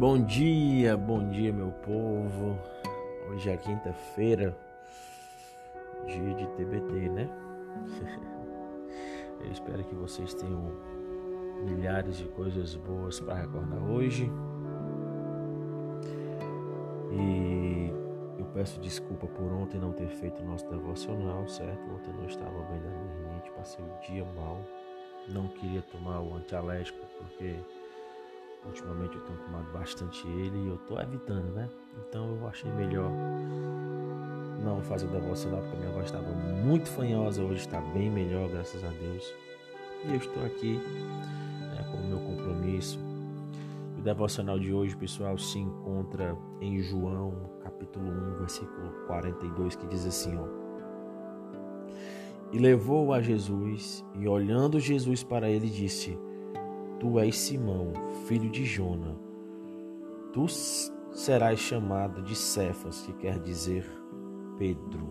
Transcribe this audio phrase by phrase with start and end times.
[0.00, 2.58] Bom dia, bom dia, meu povo.
[3.28, 4.56] Hoje é quinta-feira,
[6.06, 7.28] dia de TBT, né?
[9.44, 10.72] Eu espero que vocês tenham
[11.66, 14.32] milhares de coisas boas para recordar hoje.
[17.12, 17.92] E
[18.38, 21.82] eu peço desculpa por ontem não ter feito o nosso devocional, certo?
[21.94, 24.62] Ontem não estava bem da minha rinite, passei o dia mal.
[25.28, 27.56] Não queria tomar o antialérgico porque
[28.66, 31.68] Ultimamente eu tenho tomado bastante ele e eu tô evitando, né?
[32.08, 33.10] Então eu achei melhor
[34.62, 38.84] não fazer o devocional porque minha voz estava muito fanhosa, hoje está bem melhor, graças
[38.84, 39.34] a Deus.
[40.04, 42.98] E eu estou aqui né, com o meu compromisso.
[43.98, 50.06] O devocional de hoje, pessoal, se encontra em João, capítulo 1, versículo 42, que diz
[50.06, 50.46] assim, ó.
[52.52, 56.18] E levou a Jesus, e olhando Jesus para ele, disse:
[57.00, 57.94] Tu és Simão,
[58.26, 59.16] filho de Jona.
[60.34, 60.46] Tu
[61.14, 63.90] serás chamado de Cefas, que quer dizer
[64.58, 65.08] Pedro.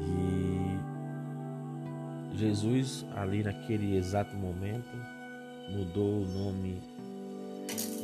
[0.00, 0.76] E
[2.36, 4.96] Jesus, ali naquele exato momento,
[5.70, 6.82] mudou o nome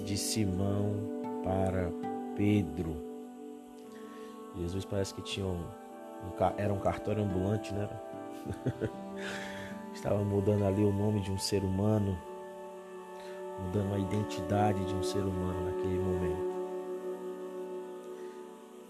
[0.07, 0.95] de Simão
[1.43, 1.91] para
[2.37, 2.95] Pedro.
[4.57, 7.89] Jesus parece que tinha um, um era um cartório ambulante, né?
[10.05, 12.15] Estava mudando ali o nome de um ser humano,
[13.59, 16.55] mudando a identidade de um ser humano naquele momento.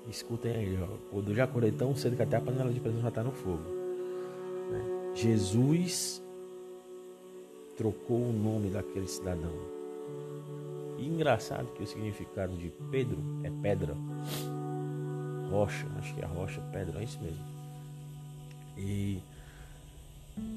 [0.08, 1.20] Escutem aí, ó.
[1.20, 3.62] eu já acordei tão cedo que até a panela de pressão já está no fogo.
[4.72, 5.12] Né?
[5.14, 6.20] Jesus
[7.76, 9.54] trocou o nome daquele cidadão.
[10.98, 13.96] E engraçado que o significado de Pedro é pedra,
[15.48, 17.44] rocha, acho que é rocha, pedra, é isso mesmo.
[18.76, 19.22] E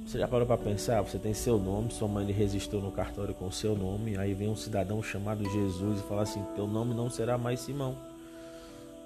[0.06, 1.02] você já parou para pensar?
[1.02, 4.56] Você tem seu nome, sua mãe registrou no cartório com seu nome, aí vem um
[4.56, 7.96] cidadão chamado Jesus e fala assim: Teu nome não será mais Simão,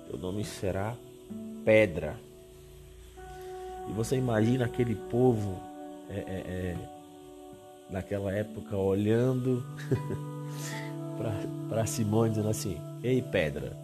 [0.08, 0.96] teu nome será
[1.66, 2.16] Pedra.
[3.90, 5.60] E você imagina aquele povo
[6.08, 6.78] é, é, é,
[7.90, 9.66] naquela época olhando
[11.68, 13.76] para Simão dizendo assim: Ei, Pedra,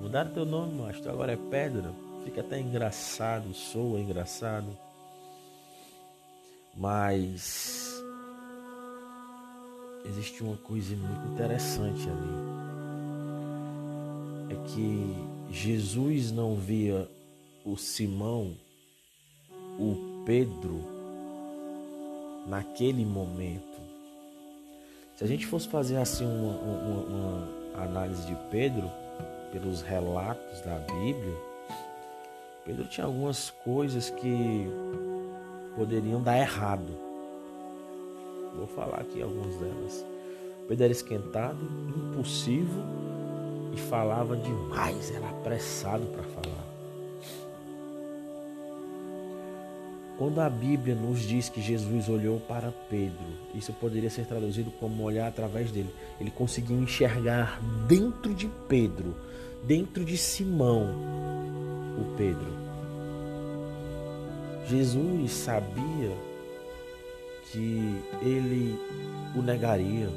[0.00, 1.90] mudaram teu nome, mas tu agora é Pedra.
[2.24, 4.66] Fica até engraçado, soa engraçado.
[6.76, 8.02] Mas
[10.04, 12.54] existe uma coisa muito interessante ali.
[14.50, 17.08] É que Jesus não via
[17.64, 18.56] o Simão,
[19.78, 20.84] o Pedro,
[22.46, 23.62] naquele momento.
[25.16, 28.90] Se a gente fosse fazer assim uma, uma, uma análise de Pedro,
[29.52, 31.36] pelos relatos da Bíblia,
[32.64, 34.66] Pedro tinha algumas coisas que
[35.76, 36.92] poderiam dar errado.
[38.56, 40.04] Vou falar aqui algumas delas.
[40.68, 41.58] Pedro era esquentado,
[41.96, 42.82] impulsivo
[43.72, 46.74] e falava demais, era apressado para falar.
[50.16, 55.02] Quando a Bíblia nos diz que Jesus olhou para Pedro, isso poderia ser traduzido como
[55.02, 55.92] olhar através dele.
[56.20, 59.16] Ele conseguiu enxergar dentro de Pedro,
[59.64, 60.86] dentro de Simão,
[61.98, 62.63] o Pedro.
[64.68, 66.10] Jesus sabia
[67.50, 68.78] que ele
[69.36, 70.08] o negaria,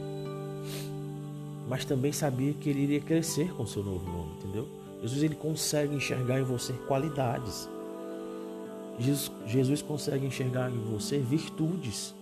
[1.68, 4.68] mas também sabia que ele iria crescer com seu novo nome, entendeu?
[5.02, 7.70] Jesus ele consegue enxergar em você qualidades.
[8.98, 12.16] Jesus, Jesus consegue enxergar em você virtudes.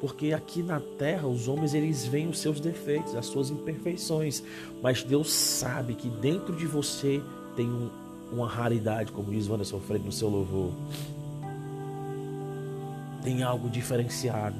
[0.00, 4.42] Porque aqui na terra os homens eles veem os seus defeitos, as suas imperfeições,
[4.82, 7.22] mas Deus sabe que dentro de você
[7.54, 7.88] tem um,
[8.32, 10.72] uma raridade, como diz Wanderson Freire no seu louvor
[13.22, 14.56] tem algo diferenciado.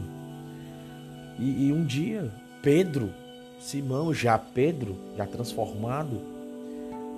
[1.38, 2.30] E, e um dia,
[2.62, 3.12] Pedro,
[3.58, 6.20] Simão, já Pedro, já transformado,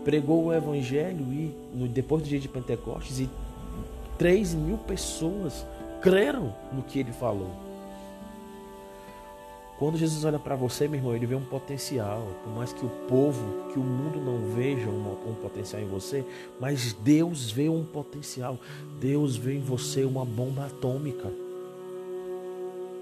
[0.05, 3.29] pregou o evangelho e no, depois do dia de Pentecostes e
[4.19, 5.67] 3 mil pessoas
[6.01, 7.64] creram no que ele falou.
[9.85, 12.27] Quando Jesus olha para você, meu irmão, ele vê um potencial.
[12.43, 16.25] Por mais que o povo, que o mundo não veja um, um, potencial em você,
[16.59, 18.59] mas Deus vê um potencial.
[18.99, 21.31] Deus vê em você uma bomba atômica.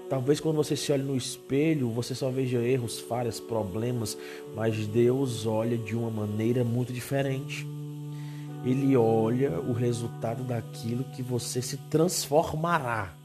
[0.09, 4.17] Talvez quando você se olhe no espelho, você só veja erros, falhas, problemas,
[4.53, 7.65] mas Deus olha de uma maneira muito diferente.
[8.65, 13.22] Ele olha o resultado daquilo que você se transformará.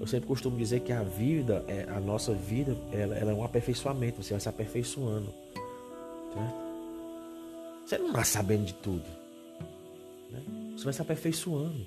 [0.00, 3.44] Eu sempre costumo dizer que a vida, é, a nossa vida, ela, ela, é um
[3.44, 4.22] aperfeiçoamento.
[4.22, 5.32] Você vai se aperfeiçoando.
[6.34, 6.68] Certo?
[7.86, 9.04] Você não está sabendo de tudo.
[10.30, 10.42] Né?
[10.76, 11.86] Você vai se aperfeiçoando.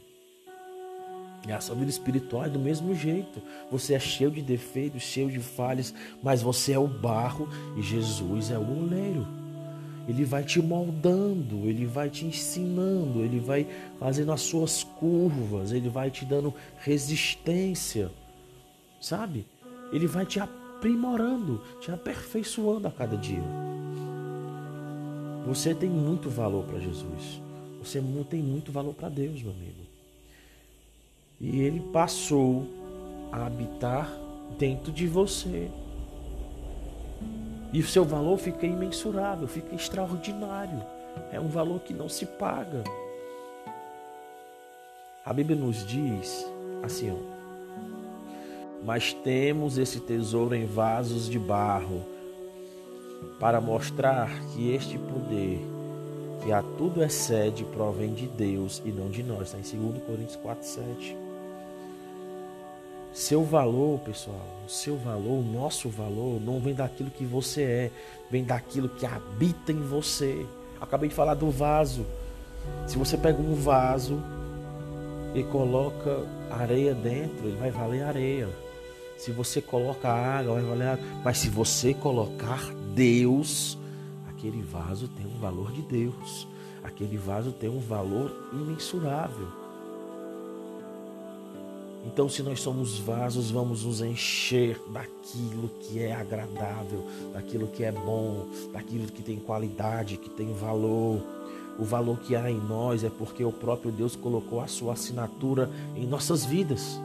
[1.47, 3.41] E a sua vida espiritual é do mesmo jeito.
[3.71, 8.51] Você é cheio de defeitos, cheio de falhas, mas você é o barro e Jesus
[8.51, 9.27] é o oleiro.
[10.07, 13.67] Ele vai te moldando, ele vai te ensinando, ele vai
[13.99, 18.11] fazendo as suas curvas, ele vai te dando resistência,
[18.99, 19.45] sabe?
[19.93, 23.43] Ele vai te aprimorando, te aperfeiçoando a cada dia.
[25.45, 27.41] Você tem muito valor para Jesus.
[27.83, 29.81] Você tem muito valor para Deus, meu amigo.
[31.39, 32.67] E ele passou
[33.31, 34.11] a habitar
[34.59, 35.69] dentro de você.
[37.73, 40.83] E o seu valor fica imensurável, fica extraordinário.
[41.31, 42.83] É um valor que não se paga.
[45.25, 46.45] A Bíblia nos diz
[46.83, 47.41] assim, ó,
[48.83, 52.03] mas temos esse tesouro em vasos de barro
[53.39, 55.59] para mostrar que este poder
[56.43, 59.53] que a tudo excede provém de Deus e não de nós.
[59.53, 61.15] Está em 2 Coríntios 4, 7.
[63.13, 67.91] Seu valor, pessoal, o seu valor, o nosso valor, não vem daquilo que você é,
[68.29, 70.45] vem daquilo que habita em você.
[70.79, 72.05] Acabei de falar do vaso.
[72.87, 74.17] Se você pega um vaso
[75.35, 78.49] e coloca areia dentro, ele vai valer areia.
[79.17, 81.05] Se você coloca água, vai valer água.
[81.23, 83.77] Mas se você colocar Deus,
[84.29, 86.47] aquele vaso tem um valor de Deus.
[86.81, 89.60] Aquele vaso tem um valor imensurável.
[92.05, 97.91] Então, se nós somos vasos, vamos nos encher daquilo que é agradável, daquilo que é
[97.91, 101.21] bom, daquilo que tem qualidade, que tem valor.
[101.77, 105.69] O valor que há em nós é porque o próprio Deus colocou a sua assinatura
[105.95, 106.99] em nossas vidas.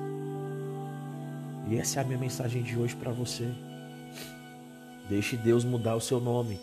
[1.68, 3.48] E essa é a minha mensagem de hoje para você.
[5.08, 6.58] Deixe Deus mudar o seu nome.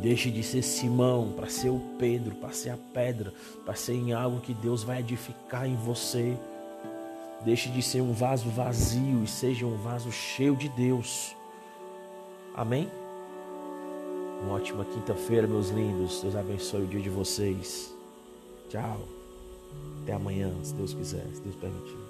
[0.00, 3.32] Deixe de ser Simão para ser o Pedro, para ser a pedra,
[3.64, 6.36] para ser em algo que Deus vai edificar em você.
[7.44, 11.34] Deixe de ser um vaso vazio e seja um vaso cheio de Deus.
[12.54, 12.88] Amém?
[14.42, 16.22] Uma ótima quinta-feira, meus lindos.
[16.22, 17.92] Deus abençoe o dia de vocês.
[18.68, 19.00] Tchau.
[20.02, 22.07] Até amanhã, se Deus quiser, se Deus permitir.